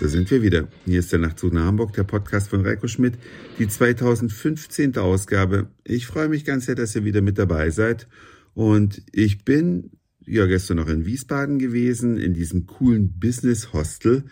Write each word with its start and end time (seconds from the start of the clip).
Da 0.00 0.06
sind 0.06 0.30
wir 0.30 0.42
wieder. 0.42 0.68
Hier 0.84 1.00
ist 1.00 1.10
der 1.10 1.18
Nachtzug 1.18 1.52
nach 1.52 1.64
Hamburg, 1.64 1.92
der 1.92 2.04
Podcast 2.04 2.50
von 2.50 2.64
Reiko 2.64 2.86
Schmidt, 2.86 3.14
die 3.58 3.66
2015. 3.66 4.96
Ausgabe. 4.96 5.70
Ich 5.82 6.06
freue 6.06 6.28
mich 6.28 6.44
ganz 6.44 6.66
sehr, 6.66 6.76
dass 6.76 6.94
ihr 6.94 7.04
wieder 7.04 7.20
mit 7.20 7.36
dabei 7.36 7.70
seid. 7.70 8.06
Und 8.54 9.02
ich 9.10 9.44
bin 9.44 9.90
ja 10.24 10.46
gestern 10.46 10.76
noch 10.76 10.86
in 10.86 11.04
Wiesbaden 11.04 11.58
gewesen, 11.58 12.16
in 12.16 12.32
diesem 12.32 12.66
coolen 12.66 13.18
Business 13.18 13.72
Hostel, 13.72 14.22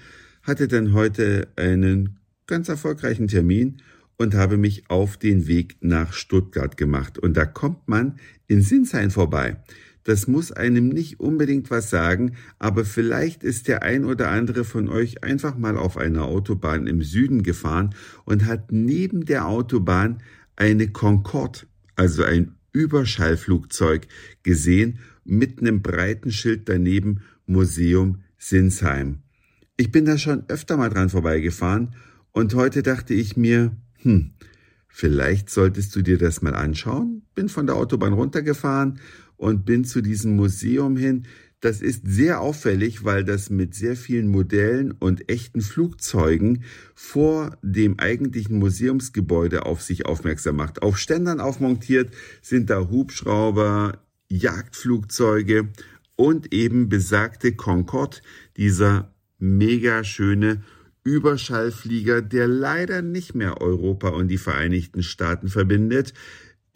hatte 0.43 0.69
dann 0.69 0.93
heute 0.93 1.49
einen 1.57 2.21
ganz 2.47 2.69
erfolgreichen 2.69 3.27
Termin 3.27 3.79
und 4.19 4.35
habe 4.35 4.59
mich 4.59 4.89
auf 4.89 5.17
den 5.17 5.49
Weg 5.49 5.79
nach 5.81 6.13
Stuttgart 6.13 6.77
gemacht. 6.77 7.19
Und 7.19 7.37
da 7.37 7.45
kommt 7.45 7.89
man 7.89 8.21
in 8.47 8.63
Sinsheim 8.63 9.11
vorbei. 9.11 9.57
Das 10.07 10.29
muss 10.29 10.53
einem 10.53 10.89
nicht 10.89 11.19
unbedingt 11.19 11.69
was 11.73 11.91
sagen, 11.91 12.37
aber 12.61 12.85
vielleicht 12.85 13.43
ist 13.43 13.67
der 13.67 13.83
ein 13.83 14.05
oder 14.05 14.31
andere 14.31 14.63
von 14.63 14.89
euch 14.89 15.25
einfach 15.25 15.59
mal 15.59 15.77
auf 15.77 15.97
einer 15.97 16.27
Autobahn 16.27 16.87
im 16.87 17.03
Süden 17.03 17.43
gefahren 17.43 17.93
und 18.25 18.47
hat 18.47 18.71
neben 18.71 19.25
der 19.25 19.49
Autobahn 19.49 20.23
eine 20.55 20.87
Concorde, 20.87 21.67
also 21.97 22.23
ein 22.23 22.55
Überschallflugzeug 22.73 24.07
gesehen 24.45 25.01
mit 25.25 25.59
einem 25.59 25.83
breiten 25.83 26.31
Schild 26.31 26.69
daneben 26.69 27.23
Museum 27.47 28.23
Sinsheim. 28.39 29.23
Ich 29.77 29.91
bin 29.91 30.05
da 30.05 30.19
schon 30.19 30.45
öfter 30.47 30.77
mal 30.77 30.89
dran 30.89 31.09
vorbeigefahren 31.09 31.97
und 32.31 32.55
heute 32.55 32.85
dachte 32.85 33.13
ich 33.13 33.37
mir, 33.37 33.77
hm, 34.03 34.31
vielleicht 34.87 35.51
solltest 35.51 35.97
du 35.97 36.03
dir 36.03 36.17
das 36.17 36.43
mal 36.43 36.55
anschauen. 36.55 37.23
Bin 37.35 37.49
von 37.49 37.67
der 37.67 37.75
Autobahn 37.75 38.13
runtergefahren 38.13 39.01
und 39.37 39.65
bin 39.65 39.85
zu 39.85 40.01
diesem 40.01 40.37
Museum 40.37 40.97
hin. 40.97 41.27
Das 41.61 41.81
ist 41.81 42.03
sehr 42.05 42.41
auffällig, 42.41 43.05
weil 43.05 43.25
das 43.25 43.51
mit 43.51 43.75
sehr 43.75 43.97
vielen 43.97 44.29
Modellen 44.29 44.93
und 44.93 45.29
echten 45.31 45.63
Flugzeugen 45.63 46.65
vor 46.95 47.57
dem 47.63 47.99
eigentlichen 47.99 48.59
Museumsgebäude 48.59 49.65
auf 49.65 49.83
sich 49.83 50.07
aufmerksam 50.07 50.57
macht. 50.57 50.83
Auf 50.83 50.99
Ständern 50.99 51.41
aufmontiert 51.41 52.11
sind 52.43 52.71
da 52.71 52.89
Hubschrauber, 52.89 54.03
Jagdflugzeuge 54.29 55.69
und 56.15 56.53
eben 56.53 56.89
besagte 56.89 57.53
Concorde, 57.53 58.19
dieser 58.57 59.13
mega 59.39 60.05
schöne 60.05 60.63
Überschallflieger, 61.05 62.21
der 62.21 62.49
leider 62.49 63.01
nicht 63.01 63.35
mehr 63.35 63.61
Europa 63.61 64.09
und 64.09 64.29
die 64.29 64.39
Vereinigten 64.39 65.03
Staaten 65.03 65.49
verbindet. 65.49 66.15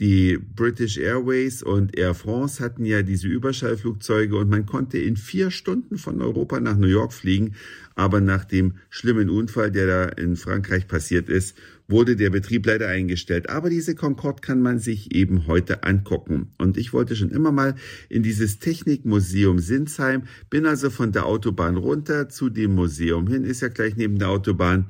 Die 0.00 0.38
British 0.38 0.96
Airways 0.96 1.62
und 1.62 1.94
Air 1.94 2.14
France 2.14 2.64
hatten 2.64 2.86
ja 2.86 3.02
diese 3.02 3.28
Überschallflugzeuge 3.28 4.34
und 4.34 4.48
man 4.48 4.64
konnte 4.64 4.96
in 4.96 5.18
vier 5.18 5.50
Stunden 5.50 5.98
von 5.98 6.22
Europa 6.22 6.58
nach 6.58 6.78
New 6.78 6.86
York 6.86 7.12
fliegen. 7.12 7.54
Aber 7.96 8.22
nach 8.22 8.46
dem 8.46 8.76
schlimmen 8.88 9.28
Unfall, 9.28 9.70
der 9.70 9.86
da 9.86 10.04
in 10.06 10.36
Frankreich 10.36 10.88
passiert 10.88 11.28
ist, 11.28 11.54
wurde 11.86 12.16
der 12.16 12.30
Betrieb 12.30 12.64
leider 12.64 12.88
eingestellt. 12.88 13.50
Aber 13.50 13.68
diese 13.68 13.94
Concorde 13.94 14.40
kann 14.40 14.62
man 14.62 14.78
sich 14.78 15.14
eben 15.14 15.46
heute 15.46 15.84
angucken. 15.84 16.48
Und 16.56 16.78
ich 16.78 16.94
wollte 16.94 17.14
schon 17.14 17.30
immer 17.30 17.52
mal 17.52 17.74
in 18.08 18.22
dieses 18.22 18.58
Technikmuseum 18.58 19.58
Sinsheim, 19.58 20.22
bin 20.48 20.64
also 20.64 20.88
von 20.88 21.12
der 21.12 21.26
Autobahn 21.26 21.76
runter 21.76 22.30
zu 22.30 22.48
dem 22.48 22.74
Museum 22.74 23.26
hin, 23.26 23.44
ist 23.44 23.60
ja 23.60 23.68
gleich 23.68 23.96
neben 23.96 24.18
der 24.18 24.30
Autobahn 24.30 24.86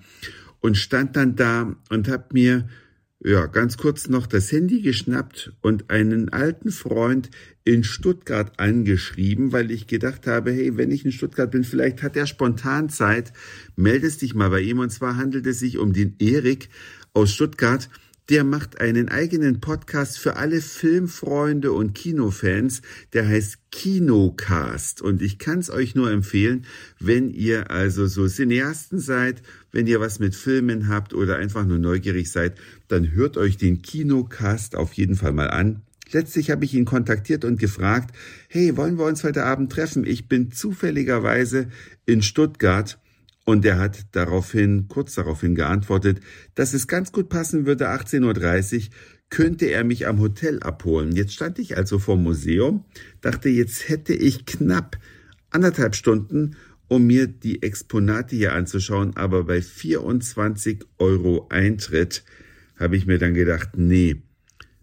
und 0.60 0.76
stand 0.76 1.16
dann 1.16 1.34
da 1.34 1.74
und 1.88 2.08
hab 2.08 2.32
mir 2.32 2.68
ja, 3.22 3.46
ganz 3.46 3.76
kurz 3.76 4.08
noch 4.08 4.26
das 4.26 4.50
Handy 4.50 4.80
geschnappt 4.80 5.52
und 5.60 5.90
einen 5.90 6.30
alten 6.30 6.70
Freund 6.70 7.30
in 7.64 7.84
Stuttgart 7.84 8.58
angeschrieben, 8.58 9.52
weil 9.52 9.70
ich 9.70 9.86
gedacht 9.86 10.26
habe, 10.26 10.52
hey, 10.52 10.78
wenn 10.78 10.90
ich 10.90 11.04
in 11.04 11.12
Stuttgart 11.12 11.50
bin, 11.50 11.62
vielleicht 11.62 12.02
hat 12.02 12.16
er 12.16 12.26
spontan 12.26 12.88
Zeit, 12.88 13.32
meldest 13.76 14.22
dich 14.22 14.34
mal 14.34 14.48
bei 14.48 14.60
ihm. 14.60 14.78
Und 14.78 14.90
zwar 14.90 15.16
handelt 15.16 15.46
es 15.46 15.58
sich 15.58 15.76
um 15.76 15.92
den 15.92 16.16
Erik 16.18 16.70
aus 17.12 17.32
Stuttgart, 17.32 17.90
der 18.30 18.44
macht 18.44 18.80
einen 18.80 19.08
eigenen 19.08 19.60
Podcast 19.60 20.16
für 20.16 20.36
alle 20.36 20.60
Filmfreunde 20.60 21.72
und 21.72 21.94
Kinofans. 21.94 22.80
Der 23.12 23.26
heißt 23.26 23.58
Kinocast. 23.72 25.02
Und 25.02 25.20
ich 25.20 25.38
kann 25.38 25.58
es 25.58 25.68
euch 25.68 25.96
nur 25.96 26.12
empfehlen, 26.12 26.64
wenn 27.00 27.28
ihr 27.28 27.72
also 27.72 28.06
so 28.06 28.28
Cineasten 28.28 29.00
seid, 29.00 29.42
wenn 29.72 29.88
ihr 29.88 29.98
was 29.98 30.20
mit 30.20 30.36
Filmen 30.36 30.86
habt 30.86 31.12
oder 31.12 31.38
einfach 31.38 31.66
nur 31.66 31.78
neugierig 31.78 32.30
seid, 32.30 32.56
dann 32.86 33.10
hört 33.10 33.36
euch 33.36 33.56
den 33.56 33.82
Kinocast 33.82 34.76
auf 34.76 34.92
jeden 34.92 35.16
Fall 35.16 35.32
mal 35.32 35.50
an. 35.50 35.82
Letztlich 36.12 36.52
habe 36.52 36.64
ich 36.64 36.74
ihn 36.74 36.84
kontaktiert 36.84 37.44
und 37.44 37.58
gefragt, 37.58 38.14
hey, 38.48 38.76
wollen 38.76 38.96
wir 38.96 39.06
uns 39.06 39.24
heute 39.24 39.44
Abend 39.44 39.72
treffen? 39.72 40.06
Ich 40.06 40.28
bin 40.28 40.52
zufälligerweise 40.52 41.68
in 42.06 42.22
Stuttgart 42.22 42.98
und 43.50 43.64
er 43.64 43.78
hat 43.78 44.06
daraufhin, 44.12 44.86
kurz 44.86 45.16
daraufhin 45.16 45.56
geantwortet, 45.56 46.20
dass 46.54 46.72
es 46.72 46.86
ganz 46.86 47.10
gut 47.10 47.28
passen 47.28 47.66
würde, 47.66 47.88
18.30 47.88 48.76
Uhr 48.76 48.82
könnte 49.28 49.66
er 49.66 49.82
mich 49.82 50.06
am 50.06 50.20
Hotel 50.20 50.60
abholen. 50.60 51.16
Jetzt 51.16 51.34
stand 51.34 51.58
ich 51.58 51.76
also 51.76 51.98
vorm 51.98 52.22
Museum, 52.22 52.84
dachte, 53.20 53.48
jetzt 53.48 53.88
hätte 53.88 54.14
ich 54.14 54.46
knapp 54.46 54.98
anderthalb 55.50 55.96
Stunden, 55.96 56.56
um 56.86 57.06
mir 57.06 57.26
die 57.26 57.62
Exponate 57.62 58.36
hier 58.36 58.54
anzuschauen, 58.54 59.16
aber 59.16 59.44
bei 59.44 59.62
24 59.62 60.84
Euro 60.98 61.48
Eintritt 61.50 62.24
habe 62.76 62.96
ich 62.96 63.06
mir 63.06 63.18
dann 63.18 63.34
gedacht, 63.34 63.70
nee, 63.76 64.22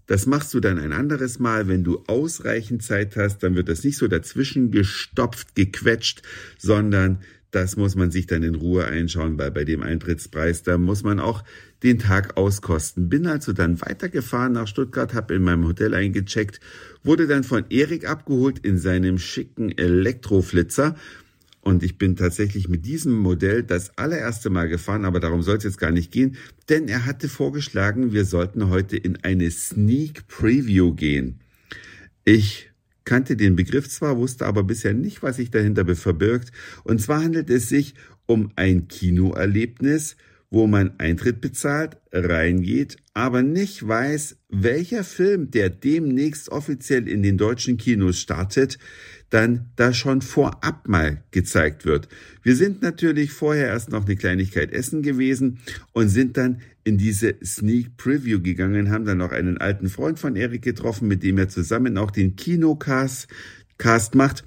das 0.07 0.25
machst 0.25 0.53
du 0.53 0.59
dann 0.59 0.77
ein 0.77 0.93
anderes 0.93 1.39
Mal, 1.39 1.67
wenn 1.67 1.83
du 1.83 2.03
ausreichend 2.07 2.83
Zeit 2.83 3.15
hast, 3.17 3.43
dann 3.43 3.55
wird 3.55 3.69
das 3.69 3.83
nicht 3.83 3.97
so 3.97 4.07
dazwischen 4.07 4.71
gestopft, 4.71 5.55
gequetscht, 5.55 6.21
sondern 6.57 7.19
das 7.57 7.75
muss 7.75 7.95
man 7.95 8.11
sich 8.11 8.27
dann 8.27 8.43
in 8.43 8.53
Ruhe 8.53 8.85
einschauen, 8.85 9.39
weil 9.39 9.49
bei 9.49 9.63
dem 9.63 9.81
Eintrittspreis, 9.81 10.61
da 10.61 10.77
muss 10.77 11.03
man 11.03 11.19
auch 11.19 11.43
den 11.81 11.97
Tag 11.97 12.37
auskosten. 12.37 13.09
Bin 13.09 13.25
also 13.25 13.51
dann 13.51 13.81
weitergefahren 13.81 14.53
nach 14.53 14.67
Stuttgart, 14.67 15.15
habe 15.15 15.33
in 15.33 15.41
meinem 15.41 15.65
Hotel 15.65 15.95
eingecheckt, 15.95 16.59
wurde 17.03 17.25
dann 17.25 17.43
von 17.43 17.65
Erik 17.69 18.07
abgeholt 18.07 18.59
in 18.59 18.77
seinem 18.77 19.17
schicken 19.17 19.75
Elektroflitzer. 19.75 20.95
Und 21.61 21.81
ich 21.81 21.97
bin 21.97 22.15
tatsächlich 22.15 22.69
mit 22.69 22.85
diesem 22.85 23.13
Modell 23.13 23.63
das 23.63 23.97
allererste 23.97 24.51
Mal 24.51 24.69
gefahren, 24.69 25.03
aber 25.03 25.19
darum 25.19 25.41
soll 25.41 25.57
es 25.57 25.63
jetzt 25.63 25.79
gar 25.79 25.91
nicht 25.91 26.11
gehen, 26.11 26.37
denn 26.69 26.87
er 26.87 27.07
hatte 27.07 27.27
vorgeschlagen, 27.27 28.13
wir 28.13 28.25
sollten 28.25 28.69
heute 28.69 28.97
in 28.97 29.17
eine 29.23 29.49
Sneak 29.49 30.27
Preview 30.27 30.93
gehen. 30.93 31.39
Ich 32.23 32.69
kannte 33.07 33.37
den 33.37 33.55
Begriff 33.55 33.89
zwar, 33.89 34.17
wusste 34.17 34.45
aber 34.45 34.63
bisher 34.63 34.93
nicht, 34.93 35.23
was 35.23 35.37
sich 35.37 35.49
dahinter 35.49 35.95
verbirgt. 35.95 36.51
Und 36.83 37.01
zwar 37.01 37.23
handelt 37.23 37.49
es 37.49 37.69
sich 37.69 37.95
um 38.25 38.51
ein 38.57 38.89
Kinoerlebnis, 38.89 40.17
wo 40.49 40.67
man 40.67 40.91
Eintritt 40.97 41.39
bezahlt, 41.39 41.97
reingeht, 42.11 42.97
aber 43.13 43.43
nicht 43.43 43.87
weiß, 43.87 44.37
welcher 44.49 45.05
Film, 45.05 45.51
der 45.51 45.69
demnächst 45.69 46.49
offiziell 46.49 47.07
in 47.07 47.23
den 47.23 47.37
deutschen 47.37 47.77
Kinos 47.77 48.19
startet, 48.19 48.77
dann 49.29 49.71
da 49.77 49.93
schon 49.93 50.21
vorab 50.21 50.87
mal 50.87 51.23
gezeigt 51.31 51.85
wird. 51.85 52.09
Wir 52.43 52.55
sind 52.57 52.81
natürlich 52.81 53.31
vorher 53.31 53.67
erst 53.67 53.89
noch 53.89 54.05
eine 54.05 54.15
Kleinigkeit 54.17 54.71
essen 54.71 55.01
gewesen 55.01 55.59
und 55.93 56.09
sind 56.09 56.35
dann 56.35 56.59
in 56.87 56.97
diese 56.97 57.35
Sneak 57.43 57.97
Preview 57.97 58.41
gegangen, 58.41 58.89
haben 58.91 59.03
dann 59.03 59.17
noch 59.17 59.33
einen 59.33 59.57
alten 59.57 59.89
Freund 59.89 60.19
von 60.19 60.37
Erik 60.37 60.61
getroffen, 60.61 61.09
mit 61.09 61.21
dem 61.21 61.37
er 61.37 61.49
zusammen 61.49 61.97
auch 61.97 62.11
den 62.11 62.37
Kinocast 62.37 63.27
Cast 63.77 64.15
macht. 64.15 64.45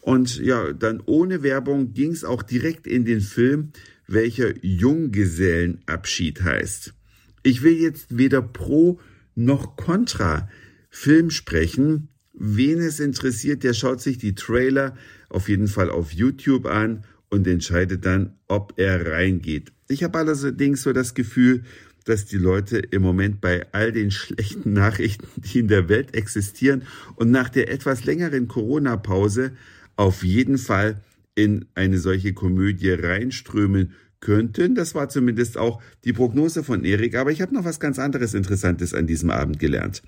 Und 0.00 0.38
ja, 0.38 0.72
dann 0.72 1.02
ohne 1.04 1.42
Werbung 1.42 1.92
ging 1.92 2.12
es 2.12 2.22
auch 2.22 2.44
direkt 2.44 2.86
in 2.86 3.04
den 3.04 3.20
Film, 3.20 3.72
welcher 4.06 4.54
Junggesellenabschied 4.64 6.42
heißt. 6.42 6.94
Ich 7.42 7.62
will 7.62 7.74
jetzt 7.74 8.16
weder 8.16 8.40
pro 8.40 9.00
noch 9.34 9.74
contra 9.74 10.48
Film 10.90 11.30
sprechen. 11.30 12.08
Wen 12.32 12.78
es 12.78 13.00
interessiert, 13.00 13.64
der 13.64 13.74
schaut 13.74 14.00
sich 14.00 14.16
die 14.16 14.36
Trailer 14.36 14.96
auf 15.28 15.48
jeden 15.48 15.66
Fall 15.66 15.90
auf 15.90 16.12
YouTube 16.12 16.66
an 16.66 17.04
und 17.30 17.48
entscheidet 17.48 18.04
dann, 18.06 18.34
ob 18.46 18.74
er 18.76 19.10
reingeht. 19.10 19.72
Ich 19.88 20.04
habe 20.04 20.18
allerdings 20.18 20.82
so 20.82 20.92
das 20.92 21.14
Gefühl, 21.14 21.64
dass 22.04 22.24
die 22.24 22.38
Leute 22.38 22.78
im 22.78 23.02
Moment 23.02 23.40
bei 23.40 23.66
all 23.72 23.92
den 23.92 24.10
schlechten 24.10 24.72
Nachrichten, 24.72 25.26
die 25.36 25.60
in 25.60 25.68
der 25.68 25.88
Welt 25.88 26.14
existieren 26.14 26.82
und 27.16 27.30
nach 27.30 27.48
der 27.48 27.70
etwas 27.70 28.04
längeren 28.04 28.48
Corona-Pause 28.48 29.52
auf 29.96 30.22
jeden 30.24 30.58
Fall 30.58 31.00
in 31.34 31.66
eine 31.74 31.98
solche 31.98 32.32
Komödie 32.32 32.90
reinströmen 32.90 33.92
könnten. 34.20 34.74
Das 34.74 34.94
war 34.94 35.08
zumindest 35.08 35.58
auch 35.58 35.82
die 36.04 36.12
Prognose 36.12 36.62
von 36.62 36.84
Erik. 36.84 37.16
Aber 37.16 37.30
ich 37.30 37.40
habe 37.40 37.54
noch 37.54 37.64
was 37.64 37.80
ganz 37.80 37.98
anderes 37.98 38.34
Interessantes 38.34 38.94
an 38.94 39.06
diesem 39.06 39.30
Abend 39.30 39.58
gelernt. 39.58 40.02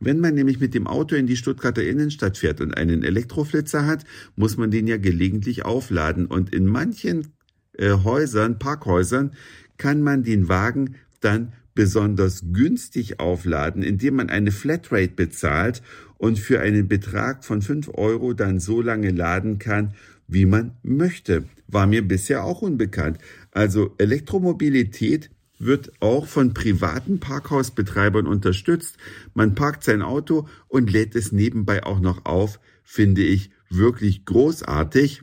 Wenn 0.00 0.20
man 0.20 0.34
nämlich 0.34 0.60
mit 0.60 0.74
dem 0.74 0.86
Auto 0.86 1.16
in 1.16 1.26
die 1.26 1.36
Stuttgarter 1.36 1.82
Innenstadt 1.82 2.38
fährt 2.38 2.60
und 2.60 2.76
einen 2.76 3.02
Elektroflitzer 3.02 3.84
hat, 3.84 4.04
muss 4.36 4.56
man 4.56 4.70
den 4.70 4.86
ja 4.86 4.96
gelegentlich 4.96 5.64
aufladen. 5.64 6.26
Und 6.26 6.54
in 6.54 6.66
manchen 6.66 7.32
äh, 7.72 7.90
Häusern, 7.90 8.58
Parkhäusern, 8.58 9.32
kann 9.76 10.02
man 10.02 10.22
den 10.22 10.48
Wagen 10.48 10.96
dann 11.20 11.52
besonders 11.74 12.42
günstig 12.52 13.20
aufladen, 13.20 13.82
indem 13.82 14.16
man 14.16 14.30
eine 14.30 14.50
Flatrate 14.50 15.12
bezahlt 15.14 15.82
und 16.16 16.38
für 16.38 16.60
einen 16.60 16.88
Betrag 16.88 17.44
von 17.44 17.62
fünf 17.62 17.88
Euro 17.94 18.32
dann 18.32 18.58
so 18.58 18.82
lange 18.82 19.10
laden 19.10 19.58
kann, 19.58 19.94
wie 20.26 20.44
man 20.44 20.72
möchte. 20.82 21.44
War 21.68 21.86
mir 21.86 22.06
bisher 22.06 22.44
auch 22.44 22.62
unbekannt. 22.62 23.18
Also 23.52 23.94
Elektromobilität 23.98 25.30
wird 25.58 25.92
auch 26.00 26.26
von 26.26 26.54
privaten 26.54 27.20
Parkhausbetreibern 27.20 28.26
unterstützt. 28.26 28.96
Man 29.34 29.54
parkt 29.54 29.84
sein 29.84 30.02
Auto 30.02 30.48
und 30.68 30.90
lädt 30.90 31.14
es 31.14 31.32
nebenbei 31.32 31.84
auch 31.84 32.00
noch 32.00 32.24
auf, 32.24 32.60
finde 32.84 33.22
ich 33.22 33.50
wirklich 33.70 34.24
großartig. 34.24 35.22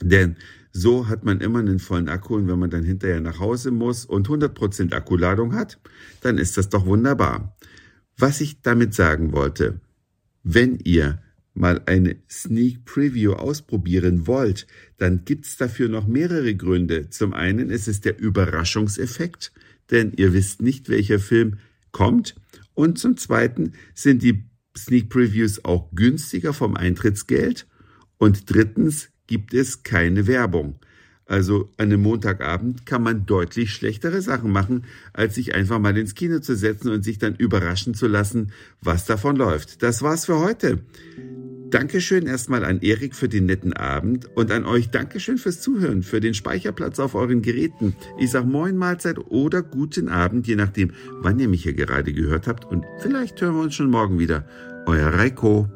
Denn 0.00 0.36
so 0.72 1.08
hat 1.08 1.24
man 1.24 1.40
immer 1.40 1.60
einen 1.60 1.78
vollen 1.78 2.08
Akku 2.08 2.36
und 2.36 2.48
wenn 2.48 2.58
man 2.58 2.70
dann 2.70 2.84
hinterher 2.84 3.20
nach 3.20 3.38
Hause 3.38 3.70
muss 3.70 4.04
und 4.04 4.28
100% 4.28 4.92
Akkuladung 4.92 5.54
hat, 5.54 5.78
dann 6.20 6.38
ist 6.38 6.56
das 6.56 6.68
doch 6.68 6.86
wunderbar. 6.86 7.56
Was 8.16 8.40
ich 8.40 8.62
damit 8.62 8.94
sagen 8.94 9.32
wollte, 9.32 9.80
wenn 10.42 10.78
ihr 10.84 11.22
mal 11.54 11.82
eine 11.86 12.16
Sneak 12.30 12.84
Preview 12.84 13.32
ausprobieren 13.32 14.26
wollt, 14.26 14.66
dann 14.96 15.24
gibt's 15.24 15.56
dafür 15.56 15.88
noch 15.88 16.06
mehrere 16.06 16.54
Gründe. 16.54 17.10
Zum 17.10 17.32
einen 17.34 17.70
ist 17.70 17.88
es 17.88 18.00
der 18.00 18.18
Überraschungseffekt, 18.18 19.52
denn 19.90 20.12
ihr 20.16 20.32
wisst 20.32 20.62
nicht, 20.62 20.88
welcher 20.88 21.18
Film 21.18 21.58
kommt. 21.90 22.36
Und 22.74 22.98
zum 22.98 23.16
zweiten 23.16 23.72
sind 23.94 24.22
die 24.22 24.44
Sneak 24.76 25.10
Previews 25.10 25.64
auch 25.64 25.90
günstiger 25.92 26.52
vom 26.52 26.76
Eintrittsgeld. 26.76 27.66
Und 28.18 28.50
drittens 28.52 29.10
gibt 29.28 29.54
es 29.54 29.84
keine 29.84 30.26
Werbung. 30.26 30.80
Also 31.28 31.68
an 31.76 31.92
einem 31.92 32.00
Montagabend 32.02 32.86
kann 32.86 33.02
man 33.02 33.26
deutlich 33.26 33.72
schlechtere 33.72 34.22
Sachen 34.22 34.50
machen, 34.50 34.84
als 35.12 35.34
sich 35.34 35.54
einfach 35.54 35.78
mal 35.78 35.96
ins 35.96 36.14
Kino 36.14 36.40
zu 36.40 36.56
setzen 36.56 36.90
und 36.90 37.04
sich 37.04 37.18
dann 37.18 37.36
überraschen 37.36 37.92
zu 37.92 38.06
lassen, 38.06 38.50
was 38.80 39.04
davon 39.04 39.36
läuft. 39.36 39.82
Das 39.82 40.02
war's 40.02 40.24
für 40.24 40.40
heute. 40.40 40.80
Dankeschön 41.68 42.26
erstmal 42.26 42.64
an 42.64 42.80
Erik 42.80 43.14
für 43.14 43.28
den 43.28 43.44
netten 43.44 43.74
Abend 43.74 44.34
und 44.36 44.50
an 44.50 44.64
euch 44.64 44.88
Dankeschön 44.88 45.36
fürs 45.36 45.60
Zuhören, 45.60 46.02
für 46.02 46.20
den 46.20 46.32
Speicherplatz 46.32 46.98
auf 46.98 47.14
euren 47.14 47.42
Geräten. 47.42 47.94
Ich 48.18 48.30
sag 48.30 48.46
Moin 48.46 48.78
Mahlzeit 48.78 49.18
oder 49.18 49.62
guten 49.62 50.08
Abend, 50.08 50.46
je 50.46 50.56
nachdem, 50.56 50.92
wann 51.20 51.38
ihr 51.38 51.48
mich 51.48 51.64
hier 51.64 51.74
gerade 51.74 52.14
gehört 52.14 52.46
habt 52.46 52.64
und 52.64 52.86
vielleicht 53.00 53.38
hören 53.42 53.56
wir 53.56 53.62
uns 53.62 53.74
schon 53.74 53.90
morgen 53.90 54.18
wieder. 54.18 54.48
Euer 54.86 55.08
Reiko. 55.08 55.68